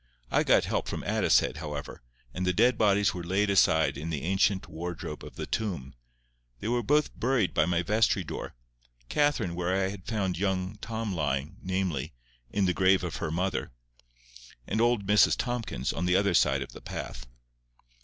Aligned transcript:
I 0.31 0.41
got 0.43 0.65
help 0.65 0.87
from 0.87 1.03
Addicehead, 1.03 1.57
however, 1.57 2.01
and 2.33 2.43
the 2.43 2.53
dead 2.53 2.75
bodies 2.75 3.13
were 3.13 3.23
laid 3.23 3.51
aside 3.51 3.99
in 3.99 4.09
the 4.09 4.23
ancient 4.23 4.67
wardrobe 4.67 5.23
of 5.23 5.35
the 5.35 5.45
tomb. 5.45 5.93
They 6.59 6.67
were 6.69 6.81
both 6.81 7.11
buried 7.19 7.53
by 7.53 7.67
my 7.67 7.83
vestry 7.83 8.23
door, 8.23 8.55
Catherine 9.09 9.53
where 9.53 9.75
I 9.75 9.89
had 9.89 10.07
found 10.07 10.39
young 10.39 10.77
Tom 10.77 11.13
lying, 11.13 11.57
namely, 11.61 12.13
in 12.49 12.65
the 12.65 12.73
grave 12.73 13.03
of 13.03 13.17
her 13.17 13.29
mother, 13.29 13.69
and 14.65 14.81
old 14.81 15.05
Mrs 15.05 15.37
Tomkins 15.37 15.93
on 15.93 16.07
the 16.07 16.15
other 16.15 16.33
side 16.33 16.63
of 16.63 16.71
the 16.71 16.81
path. 16.81 17.27